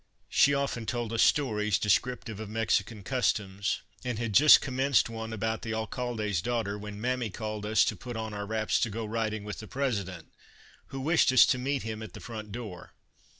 She 0.29 0.55
often 0.55 0.87
told 0.87 1.13
us 1.13 1.21
stories 1.21 1.77
descriptive 1.77 2.39
of 2.39 2.49
Mexican 2.49 3.03
customs, 3.03 3.81
and 4.03 4.17
had 4.17 4.33
just 4.33 4.59
commenced 4.59 5.11
one 5.11 5.31
about 5.31 5.61
the 5.61 5.75
Alcalde's 5.75 6.41
daughter 6.41 6.75
when 6.75 6.99
Mammy 6.99 7.29
called 7.29 7.67
us 7.67 7.85
to 7.85 7.95
put 7.95 8.17
on 8.17 8.33
our 8.33 8.47
wraps 8.47 8.79
to 8.79 8.89
go 8.89 9.05
riding 9.05 9.43
with 9.43 9.59
the 9.59 9.67
President, 9.67 10.33
who 10.87 11.01
wished 11.01 11.31
us 11.31 11.45
to 11.45 11.59
meet 11.59 11.83
him 11.83 12.01
at 12.01 12.13
the 12.13 12.19
front 12.19 12.51
door. 12.51 12.93